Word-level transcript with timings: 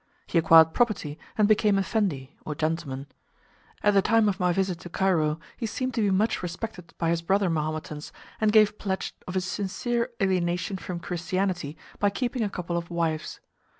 He 0.25 0.39
acquired 0.39 0.73
property, 0.73 1.19
and 1.37 1.47
became 1.47 1.77
effendi, 1.77 2.35
or 2.43 2.55
gentleman. 2.55 3.05
At 3.83 3.93
the 3.93 4.01
time 4.01 4.27
of 4.27 4.39
my 4.39 4.51
visit 4.51 4.79
to 4.79 4.89
Cairo 4.89 5.39
he 5.57 5.67
seemed 5.67 5.93
to 5.93 6.01
be 6.01 6.09
much 6.09 6.41
respected 6.41 6.95
by 6.97 7.11
his 7.11 7.21
brother 7.21 7.51
Mahometans, 7.51 8.11
and 8.39 8.51
gave 8.51 8.79
pledge 8.79 9.13
of 9.27 9.35
his 9.35 9.45
sincere 9.45 10.09
alienation 10.19 10.77
from 10.79 10.99
Christianity 11.01 11.77
by 11.99 12.09
keeping 12.09 12.41
a 12.41 12.49
couple 12.49 12.77
of 12.77 12.89
wives. 12.89 13.41